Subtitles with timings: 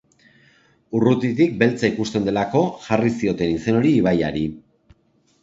[0.99, 4.45] Urrutitik beltza ikusten delako jarri zioten izen hori ibaiari.